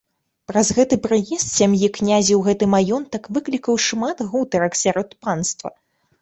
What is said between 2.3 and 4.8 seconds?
ў гэты маёнтак выклікаў шмат гутарак